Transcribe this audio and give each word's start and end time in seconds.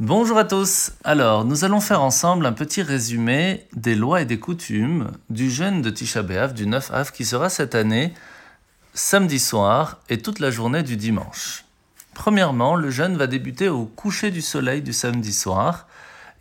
Bonjour 0.00 0.38
à 0.38 0.44
tous. 0.44 0.90
Alors, 1.04 1.44
nous 1.44 1.62
allons 1.62 1.80
faire 1.80 2.02
ensemble 2.02 2.46
un 2.46 2.52
petit 2.52 2.82
résumé 2.82 3.64
des 3.74 3.94
lois 3.94 4.22
et 4.22 4.24
des 4.24 4.40
coutumes 4.40 5.12
du 5.30 5.48
jeûne 5.48 5.82
de 5.82 5.90
Tisha 5.90 6.22
B'Av, 6.22 6.52
du 6.52 6.66
9 6.66 6.90
Av, 6.92 7.12
qui 7.12 7.24
sera 7.24 7.48
cette 7.48 7.76
année 7.76 8.12
samedi 8.92 9.38
soir 9.38 10.00
et 10.08 10.18
toute 10.18 10.40
la 10.40 10.50
journée 10.50 10.82
du 10.82 10.96
dimanche. 10.96 11.64
Premièrement, 12.12 12.74
le 12.74 12.90
jeûne 12.90 13.16
va 13.16 13.28
débuter 13.28 13.68
au 13.68 13.84
coucher 13.84 14.32
du 14.32 14.42
soleil 14.42 14.82
du 14.82 14.92
samedi 14.92 15.32
soir, 15.32 15.86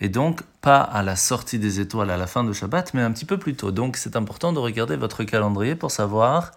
et 0.02 0.10
donc 0.10 0.42
pas 0.62 0.82
à 0.82 1.04
la 1.04 1.16
sortie 1.16 1.60
des 1.60 1.80
étoiles 1.80 2.10
à 2.10 2.18
la 2.18 2.26
fin 2.26 2.44
de 2.44 2.54
Shabbat, 2.54 2.96
mais 2.96 3.04
un 3.04 3.12
petit 3.12 3.26
peu 3.26 3.38
plus 3.38 3.54
tôt. 3.54 3.70
Donc 3.70 3.98
c'est 3.98 4.16
important 4.16 4.52
de 4.52 4.58
regarder 4.58 4.96
votre 4.96 5.24
calendrier 5.26 5.76
pour 5.76 5.92
savoir 5.92 6.54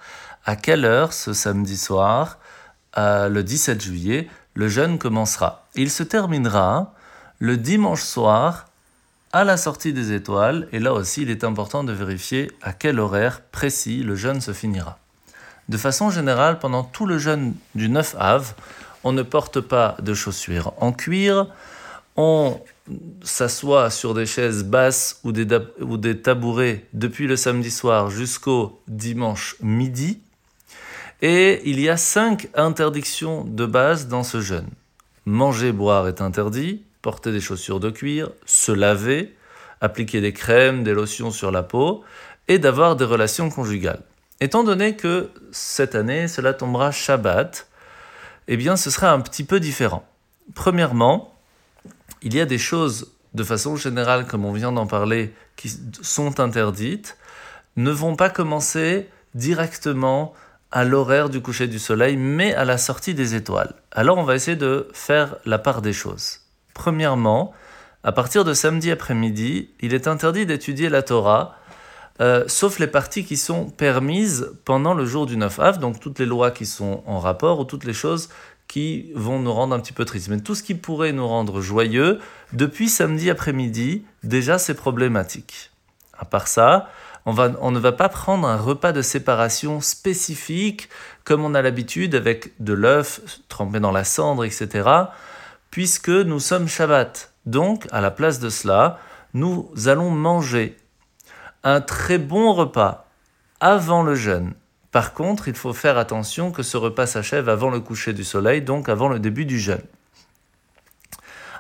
à 0.47 0.57
quelle 0.57 0.87
heure 0.87 1.13
ce 1.13 1.35
samedi 1.35 1.77
soir, 1.77 2.39
euh, 2.97 3.29
le 3.29 3.43
17 3.43 3.83
juillet, 3.83 4.29
le 4.57 4.69
jeûne 4.69 4.99
commencera. 4.99 5.67
Il 5.77 5.91
se 5.91 6.03
terminera 6.03 6.95
le 7.39 7.57
dimanche 7.57 8.03
soir 8.03 8.67
à 9.33 9.45
la 9.45 9.59
sortie 9.59 9.93
des 9.93 10.13
étoiles, 10.13 10.67
et 10.73 10.79
là 10.79 10.95
aussi 10.95 11.23
il 11.23 11.31
est 11.31 11.45
important 11.45 11.85
de 11.85 11.93
vérifier 11.93 12.51
à 12.63 12.73
quel 12.73 12.99
horaire 12.99 13.43
précis 13.53 14.03
le 14.03 14.17
jeûne 14.17 14.41
se 14.41 14.53
finira. 14.53 14.99
De 15.69 15.77
façon 15.77 16.11
générale, 16.11 16.59
pendant 16.59 16.85
tout 16.85 17.07
le 17.07 17.19
jeûne 17.19 17.55
du 17.75 17.91
9 17.91 18.17
Av, 18.19 18.55
on 19.05 19.13
ne 19.13 19.23
porte 19.23 19.61
pas 19.61 19.97
de 20.01 20.15
chaussures 20.15 20.73
en 20.79 20.93
cuir, 20.93 21.49
on 22.17 22.59
s'assoit 23.23 23.91
sur 23.91 24.15
des 24.15 24.25
chaises 24.25 24.65
basses 24.65 25.21
ou 25.23 25.33
des, 25.33 25.47
ou 25.81 25.99
des 25.99 26.23
tabourets 26.23 26.87
depuis 26.95 27.27
le 27.27 27.37
samedi 27.37 27.71
soir 27.71 28.09
jusqu'au 28.09 28.81
dimanche 28.89 29.57
midi, 29.61 30.21
et 31.23 31.63
il 31.69 31.81
y 31.81 31.89
a 31.89 31.97
cinq 31.97 32.49
interdictions 32.55 33.45
de 33.45 33.67
base 33.67 34.09
dans 34.09 34.23
ce 34.23 34.41
jeûne. 34.41 34.69
Manger, 35.25 35.73
boire 35.73 36.09
est 36.09 36.21
interdit, 36.21 36.83
porter 37.03 37.33
des 37.33 37.41
chaussures 37.41 37.81
de 37.81 37.91
cuir, 37.91 38.31
se 38.45 38.73
laver, 38.73 39.35
appliquer 39.81 40.21
des 40.21 40.33
crèmes, 40.33 40.85
des 40.85 40.93
lotions 40.93 41.31
sur 41.31 41.51
la 41.51 41.63
peau, 41.63 42.05
et 42.49 42.59
d'avoir 42.59 42.97
des 42.97 43.05
relations 43.05 43.51
conjugales. 43.51 44.03
Étant 44.41 44.65
donné 44.65 44.97
que 44.97 45.31
cette 45.51 45.95
année, 45.95 46.29
cela 46.29 46.53
tombera 46.53 46.93
Shabbat, 46.93 47.67
eh 48.49 48.57
bien 48.57 48.77
ce 48.77 48.91
sera 48.91 49.11
un 49.13 49.21
petit 49.21 49.45
peu 49.45 49.61
différent. 49.61 50.07
Premièrement, 50.55 51.35
il 52.23 52.35
y 52.35 52.41
a 52.41 52.47
des 52.47 52.59
choses 52.59 53.13
de 53.35 53.45
façon 53.45 53.77
générale, 53.77 54.27
comme 54.27 54.45
on 54.45 54.53
vient 54.53 54.73
d'en 54.73 54.87
parler, 54.87 55.35
qui 55.57 55.71
sont 56.03 56.41
interdites, 56.41 57.17
ne 57.77 57.91
vont 57.91 58.17
pas 58.17 58.31
commencer 58.31 59.09
directement 59.35 60.33
à 60.73 60.85
l'horaire 60.85 61.31
du 61.31 61.41
coucher 61.41 61.69
du 61.69 61.79
soleil, 61.79 62.17
mais 62.17 62.55
à 62.55 62.65
la 62.65 62.79
sortie 62.79 63.15
des 63.15 63.35
étoiles. 63.35 63.75
Alors 63.93 64.19
on 64.19 64.25
va 64.25 64.35
essayer 64.35 64.57
de 64.57 64.89
faire 64.93 65.37
la 65.45 65.59
part 65.59 65.83
des 65.83 65.93
choses. 65.93 66.41
Premièrement, 66.75 67.53
à 68.05 68.13
partir 68.13 68.45
de 68.45 68.55
samedi 68.55 68.91
après-midi, 68.91 69.71
il 69.81 69.95
est 69.95 70.07
interdit 70.07 70.47
d'étudier 70.47 70.89
la 70.89 71.03
Torah, 71.03 71.57
euh, 72.21 72.45
sauf 72.47 72.79
les 72.79 72.87
parties 72.87 73.25
qui 73.25 73.37
sont 73.37 73.69
permises 73.69 74.53
pendant 74.65 74.95
le 74.95 75.05
jour 75.07 75.27
du 75.27 75.37
9 75.37 75.59
Av, 75.59 75.79
donc 75.79 76.01
toutes 76.01 76.19
les 76.19 76.27
lois 76.27 76.51
qui 76.51 76.67
sont 76.67 77.03
en 77.07 77.19
rapport 77.19 77.61
ou 77.61 77.65
toutes 77.65 77.85
les 77.85 77.93
choses 77.93 78.29
qui 78.69 79.13
vont 79.15 79.39
nous 79.39 79.53
rendre 79.53 79.75
un 79.75 79.81
petit 79.81 79.93
peu 79.93 80.05
tristes. 80.05 80.29
Mais 80.29 80.41
tout 80.41 80.55
ce 80.55 80.63
qui 80.63 80.75
pourrait 80.75 81.13
nous 81.13 81.27
rendre 81.27 81.61
joyeux, 81.61 82.21
depuis 82.53 82.89
samedi 82.89 83.31
après-midi, 83.31 84.05
déjà 84.23 84.59
c'est 84.59 84.75
problématique. 84.75 85.71
À 86.19 86.25
part 86.25 86.49
ça, 86.49 86.89
on, 87.27 87.71
ne 87.73 87.79
va 87.79 87.93
pas 87.93 88.09
prendre 88.09 88.47
un 88.47 88.57
repas 88.57 88.93
de 88.93 89.03
séparation 89.03 89.81
spécifique 89.81 90.89
comme 91.25 91.45
on 91.45 91.55
a 91.55 91.63
l'habitude 91.63 92.15
avec 92.15 92.53
de 92.61 92.73
l'œuf 92.73 93.21
trempé 93.49 93.81
dans 93.81 93.91
la 93.91 94.05
cendre, 94.05 94.45
etc. 94.45 94.89
Puisque 95.71 96.09
nous 96.09 96.39
sommes 96.39 96.69
Shabbat. 96.69 97.33
Donc, 97.45 97.87
à 97.91 98.01
la 98.01 98.13
place 98.13 98.39
de 98.39 98.49
cela, 98.49 99.01
nous 99.35 99.71
allons 99.87 100.11
manger 100.11 100.77
un 101.65 101.81
très 101.81 102.19
bon 102.19 102.53
repas 102.53 103.09
avant 103.59 104.03
le 104.03 104.15
jeûne. 104.15 104.55
Par 104.93 105.13
contre, 105.13 105.49
il 105.49 105.55
faut 105.55 105.73
faire 105.73 105.99
attention 105.99 106.53
que 106.53 106.63
ce 106.63 106.77
repas 106.77 107.07
s'achève 107.07 107.49
avant 107.49 107.71
le 107.71 107.81
coucher 107.81 108.13
du 108.13 108.25
soleil, 108.25 108.63
donc 108.63 108.89
avant 108.89 109.09
le 109.09 109.19
début 109.19 109.45
du 109.45 109.59
jeûne. 109.59 109.83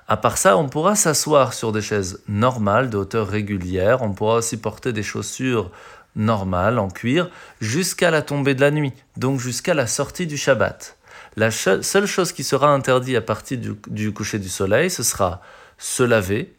À 0.09 0.17
part 0.17 0.39
ça, 0.39 0.56
on 0.56 0.69
pourra 0.69 0.94
s'asseoir 0.94 1.53
sur 1.53 1.72
des 1.72 1.83
chaises 1.83 2.21
normales, 2.28 2.91
de 2.91 2.97
hauteur 2.97 3.27
régulière. 3.27 4.03
On 4.03 4.12
pourra 4.12 4.37
aussi 4.37 4.56
porter 4.56 4.93
des 4.93 5.03
chaussures 5.03 5.72
normales 6.15 6.78
en 6.78 6.89
cuir 6.89 7.28
jusqu'à 7.61 8.11
la 8.11 8.22
tombée 8.22 8.55
de 8.55 8.61
la 8.61 8.71
nuit, 8.71 8.93
donc 9.16 9.41
jusqu'à 9.41 9.75
la 9.75 9.87
sortie 9.87 10.27
du 10.27 10.37
Shabbat. 10.37 10.97
La 11.37 11.50
seule 11.50 12.06
chose 12.06 12.33
qui 12.33 12.45
sera 12.45 12.69
interdite 12.69 13.16
à 13.16 13.21
partir 13.21 13.59
du, 13.59 14.12
coucher 14.12 14.39
du 14.39 14.49
soleil, 14.49 14.91
ce 14.91 15.03
sera 15.03 15.43
se 15.77 16.03
laver, 16.03 16.55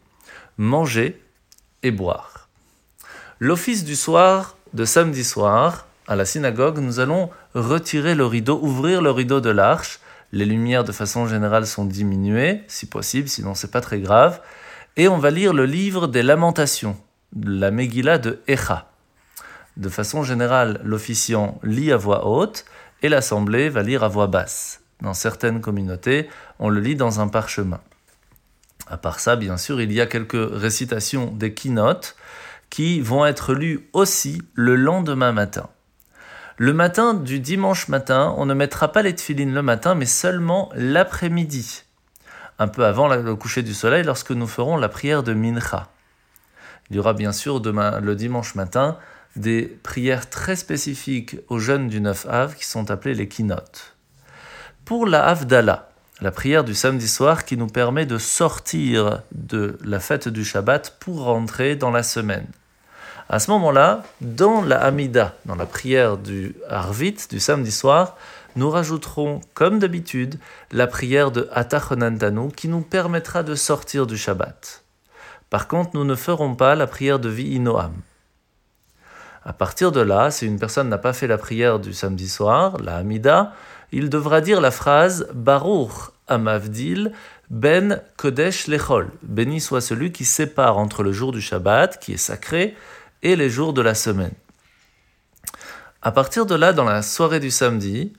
manger 0.57 1.19
et 1.81 1.90
boire. 1.90 2.47
L'office 3.40 3.84
du 3.84 3.96
soir, 3.96 4.56
de 4.74 4.86
samedi 4.86 5.24
soir, 5.24 5.88
à 6.07 6.16
la 6.16 6.25
synagogue, 6.25 6.78
nous 6.78 7.00
allons 7.00 7.31
retirer 7.56 8.13
le 8.13 8.25
rideau, 8.25 8.59
ouvrir 8.62 9.02
le 9.02 9.09
rideau 9.09 9.41
de 9.41 9.50
l'arche, 9.50 10.00
les 10.32 10.46
lumières 10.46 10.84
de 10.84 10.92
façon 10.92 11.28
générale 11.28 11.66
sont 11.66 11.86
diminuées, 11.86 12.64
si 12.68 12.86
possible, 12.86 13.28
sinon 13.28 13.56
c'est 13.56 13.72
pas 13.72 13.82
très 13.82 14.00
grave. 14.00 14.42
Et 14.96 15.08
on 15.08 15.18
va 15.18 15.30
lire 15.30 15.54
le 15.54 15.66
livre 15.66 16.08
des 16.08 16.24
lamentations, 16.24 16.98
la 17.36 17.72
Megillah 17.72 18.18
de 18.18 18.40
Echa. 18.48 18.92
De 19.78 19.90
façon 19.90 20.24
générale, 20.24 20.82
l'officiant 20.84 21.60
lit 21.64 21.92
à 21.92 21.98
voix 21.98 22.28
haute 22.28 22.66
et 23.04 23.10
l'assemblée 23.10 23.70
va 23.70 23.84
lire 23.84 24.04
à 24.04 24.08
voix 24.08 24.28
basse. 24.28 24.82
Dans 25.02 25.14
certaines 25.14 25.62
communautés, 25.62 26.28
on 26.58 26.70
le 26.70 26.80
lit 26.80 26.96
dans 26.96 27.20
un 27.20 27.28
parchemin. 27.28 27.80
À 28.90 28.98
part 28.98 29.20
ça, 29.20 29.36
bien 29.36 29.58
sûr, 29.58 29.80
il 29.80 29.92
y 29.92 30.02
a 30.02 30.08
quelques 30.08 30.50
récitations 30.52 31.28
des 31.28 31.54
keynotes 31.54 32.16
qui 32.70 33.02
vont 33.02 33.26
être 33.26 33.54
lues 33.54 33.88
aussi 33.94 34.42
le 34.56 34.76
lendemain 34.76 35.32
matin. 35.32 35.70
Le 36.59 36.73
matin 36.73 37.13
du 37.13 37.40
dimanche 37.40 37.88
matin, 37.88 38.34
on 38.35 38.47
ne 38.47 38.56
mettra 38.56 38.91
pas 38.91 39.03
les 39.03 39.13
tefilines 39.13 39.53
le 39.53 39.62
matin, 39.62 39.94
mais 39.94 40.07
seulement 40.07 40.72
l'après-midi, 40.73 41.84
un 42.57 42.68
peu 42.68 42.84
avant 42.84 43.07
le 43.07 43.35
coucher 43.35 43.62
du 43.62 43.75
soleil, 43.75 44.03
lorsque 44.03 44.31
nous 44.31 44.47
ferons 44.47 44.75
la 44.75 44.90
prière 44.90 45.22
de 45.22 45.35
Mincha. 45.35 45.88
Il 46.90 46.95
y 46.95 47.00
aura 47.00 47.13
bien 47.13 47.31
sûr 47.31 47.62
demain, 47.62 48.00
le 48.00 48.16
dimanche 48.16 48.56
matin, 48.56 48.97
des 49.35 49.68
prières 49.84 50.31
très 50.31 50.56
spécifiques 50.56 51.38
aux 51.47 51.59
jeunes 51.59 51.90
du 51.90 52.01
9 52.01 52.25
Av 52.28 52.56
qui 52.56 52.66
sont 52.66 52.89
appelées 52.89 53.13
les 53.13 53.28
keynotes. 53.28 53.95
Pour 54.84 55.06
la 55.06 55.28
Havdalah, 55.28 55.89
la 56.22 56.31
prière 56.31 56.63
du 56.63 56.74
samedi 56.74 57.07
soir 57.07 57.45
qui 57.45 57.56
nous 57.56 57.68
permet 57.68 58.07
de 58.07 58.18
sortir 58.18 59.22
de 59.31 59.78
la 59.85 60.00
fête 60.00 60.28
du 60.28 60.44
Shabbat 60.44 60.97
pour 61.00 61.25
rentrer 61.25 61.75
dans 61.75 61.91
la 61.91 62.01
semaine. 62.01 62.47
À 63.30 63.40
ce 63.40 63.52
moment-là, 63.52 64.04
dans 64.22 64.62
la 64.62 64.82
Hamida, 64.82 65.36
dans 65.46 65.56
la 65.56 65.66
prière 65.66 66.18
du 66.18 66.56
Harvit 66.70 67.18
du 67.30 67.42
samedi 67.42 67.72
soir, 67.72 68.16
nous 68.56 68.70
rajouterons, 68.70 69.42
comme 69.54 69.80
d'habitude, 69.80 70.40
la 70.72 70.88
prière 70.88 71.32
de 71.32 71.50
Atachonantanu 71.52 72.52
qui 72.56 72.70
nous 72.70 72.82
permettra 72.82 73.44
de 73.44 73.54
sortir 73.54 74.08
du 74.08 74.18
Shabbat. 74.18 74.84
Par 75.50 75.68
contre, 75.68 75.92
nous 75.94 76.06
ne 76.06 76.16
ferons 76.16 76.56
pas 76.56 76.76
la 76.76 76.88
prière 76.88 77.20
de 77.20 77.28
Vi'inoam. 77.28 77.94
À 79.44 79.54
partir 79.54 79.92
de 79.92 80.02
là, 80.02 80.32
si 80.32 80.46
une 80.46 80.60
personne 80.60 80.88
n'a 80.88 80.98
pas 80.98 81.14
fait 81.14 81.28
la 81.28 81.38
prière 81.38 81.80
du 81.80 81.94
samedi 81.94 82.30
soir, 82.30 82.78
la 82.78 82.96
Hamida, 82.96 83.54
il 83.92 84.10
devra 84.10 84.40
dire 84.40 84.62
la 84.62 84.72
phrase 84.72 85.28
Baruch 85.34 86.12
Amavdil 86.28 87.12
Ben 87.50 88.02
Kodesh 88.16 88.68
Lechol. 88.68 89.10
Béni 89.22 89.60
soit 89.62 89.82
celui 89.82 90.12
qui 90.12 90.26
sépare 90.26 90.78
entre 90.78 91.04
le 91.04 91.12
jour 91.12 91.32
du 91.32 91.42
Shabbat, 91.42 92.00
qui 92.00 92.14
est 92.14 92.18
sacré, 92.18 92.76
et 93.24 93.36
les 93.36 93.50
jours 93.50 93.74
de 93.74 93.82
la 93.82 93.94
semaine. 93.94 94.34
À 96.02 96.12
partir 96.12 96.46
de 96.46 96.56
là, 96.56 96.74
dans 96.74 96.84
la 96.84 97.02
soirée 97.02 97.40
du 97.40 97.52
samedi, 97.52 98.14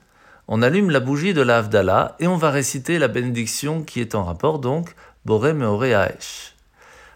on 0.49 0.63
allume 0.63 0.91
la 0.91 1.01
bougie 1.01 1.35
de 1.35 1.43
la 1.43 2.17
et 2.19 2.27
on 2.27 2.37
va 2.37 2.51
réciter 2.51 2.99
la 2.99 3.09
bénédiction 3.09 3.83
qui 3.83 4.01
est 4.01 4.15
en 4.15 4.25
rapport 4.25 4.59
donc 4.59 4.95
Boré 5.25 5.53
Meore 5.53 5.85
Aesh. 5.85 6.55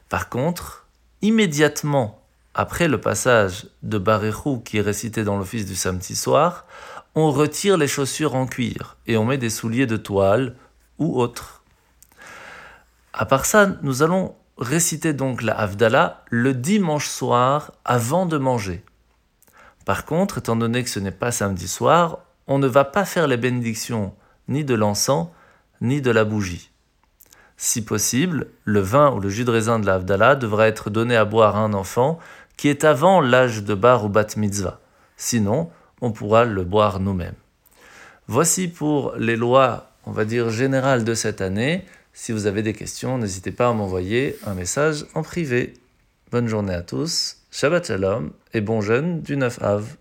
Par 0.09 0.29
contre, 0.29 0.87
immédiatement 1.23 2.23
après 2.55 2.89
le 2.89 3.01
passage 3.01 3.67
de 3.83 3.97
Barechou 3.97 4.61
qui 4.61 4.79
est 4.79 4.83
récité 4.83 5.25
dans 5.25 5.39
l'office 5.39 5.65
du 5.65 5.75
samedi 5.75 6.15
soir, 6.15 6.67
on 7.15 7.31
retire 7.31 7.77
les 7.77 7.89
chaussures 7.89 8.35
en 8.35 8.47
cuir 8.47 8.97
et 9.07 9.17
on 9.17 9.25
met 9.25 9.39
des 9.39 9.51
souliers 9.51 9.87
de 9.87 9.97
toile 9.97 10.55
ou 10.99 11.21
autres. 11.21 11.63
À 13.15 13.27
part 13.27 13.47
ça, 13.47 13.67
nous 13.83 14.03
allons 14.03 14.35
réciter 14.63 15.13
donc 15.13 15.43
la 15.43 15.59
Havdalah 15.59 16.25
le 16.31 16.55
dimanche 16.55 17.09
soir 17.09 17.73
avant 17.85 18.27
de 18.27 18.39
manger. 18.39 18.85
Par 19.85 20.05
contre, 20.05 20.39
étant 20.39 20.57
donné 20.57 20.85
que 20.85 20.91
ce 20.91 21.01
n'est 21.01 21.11
pas 21.11 21.33
samedi 21.33 21.69
soir, 21.69 22.21
on 22.47 22.59
ne 22.59 22.67
va 22.67 22.85
pas 22.85 23.05
faire 23.05 23.27
les 23.27 23.37
bénédictions 23.37 24.15
ni 24.49 24.65
de 24.65 24.75
l'encens 24.75 25.29
ni 25.81 26.01
de 26.01 26.11
la 26.11 26.25
bougie. 26.25 26.71
Si 27.57 27.85
possible, 27.85 28.49
le 28.65 28.81
vin 28.81 29.13
ou 29.13 29.21
le 29.21 29.29
jus 29.29 29.45
de 29.45 29.51
raisin 29.51 29.79
de 29.79 29.87
la 29.87 29.95
Havdalah 29.95 30.37
devra 30.37 30.69
être 30.69 30.91
donné 30.91 31.17
à 31.17 31.25
boire 31.25 31.57
à 31.57 31.61
un 31.61 31.75
enfant 31.75 32.19
qui 32.57 32.69
est 32.69 32.85
avant 32.85 33.21
l'âge 33.21 33.63
de 33.65 33.75
bar 33.75 34.05
ou 34.05 34.09
bat 34.09 34.27
mitzvah. 34.37 34.81
Sinon, 35.17 35.71
on 36.01 36.13
pourra 36.13 36.45
le 36.45 36.65
boire 36.65 37.01
nous-mêmes. 37.01 37.35
Voici 38.29 38.69
pour 38.69 39.15
les 39.17 39.37
lois, 39.37 39.91
on 40.07 40.13
va 40.13 40.25
dire, 40.25 40.51
générales 40.51 41.05
de 41.05 41.15
cette 41.15 41.41
année 41.41 41.85
Si 42.15 42.33
vous 42.33 42.47
avez 42.47 42.63
des 42.63 42.75
questions, 42.75 43.17
n'hésitez 43.19 43.53
pas 43.53 43.69
à 43.69 43.73
m'envoyer 43.73 44.37
un 44.47 44.55
message 44.55 45.07
en 45.15 45.23
privé. 45.23 45.75
Bonne 46.31 46.47
journée 46.47 46.75
à 46.75 46.83
tous, 46.83 47.39
Shabbat 47.51 47.87
Shalom 47.87 48.33
et 48.53 48.61
bon 48.61 48.81
jeûne 48.81 49.23
du 49.23 49.37
9 49.37 49.63
Av. 49.63 49.97